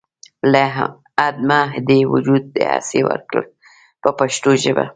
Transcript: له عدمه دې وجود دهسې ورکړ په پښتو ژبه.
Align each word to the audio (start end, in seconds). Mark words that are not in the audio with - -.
له 0.51 0.65
عدمه 1.25 1.59
دې 1.87 1.99
وجود 2.13 2.43
دهسې 2.57 2.99
ورکړ 3.09 3.41
په 4.01 4.09
پښتو 4.19 4.51
ژبه. 4.63 4.85